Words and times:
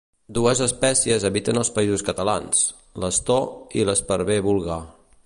Dues 0.35 0.61
espècies 0.65 1.25
habiten 1.29 1.61
als 1.61 1.71
Països 1.77 2.05
Catalans, 2.09 2.65
l'astor 3.05 3.79
i 3.81 3.85
l'esparver 3.91 4.43
vulgar. 4.49 4.81